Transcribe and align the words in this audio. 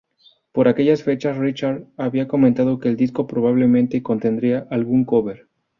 Por 0.51 0.67
aquellas 0.67 1.03
fechas 1.03 1.37
Richard 1.37 1.85
había 1.95 2.27
comentado 2.27 2.79
que 2.79 2.89
el 2.89 2.97
disco 2.97 3.27
probablemente 3.27 4.01
contendría 4.01 4.65
algún 4.71 5.05
cover. 5.05 5.45